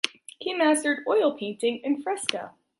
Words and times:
He 0.39 0.55
mastered 0.55 1.03
oil 1.07 1.37
painting 1.37 1.79
and 1.83 2.01
fresco 2.01 2.55